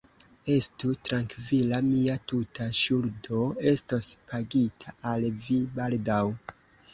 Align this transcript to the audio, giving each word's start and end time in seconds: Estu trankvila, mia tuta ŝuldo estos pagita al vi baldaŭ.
Estu 0.51 0.93
trankvila, 1.09 1.81
mia 1.89 2.15
tuta 2.31 2.67
ŝuldo 2.79 3.43
estos 3.73 4.09
pagita 4.33 4.97
al 5.13 5.29
vi 5.47 5.61
baldaŭ. 5.79 6.21